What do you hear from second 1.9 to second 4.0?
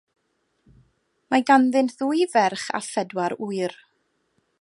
ddwy ferch a phedwar ŵyr.